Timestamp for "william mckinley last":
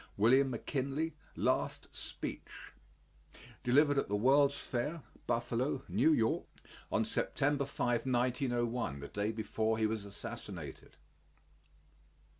0.17-1.87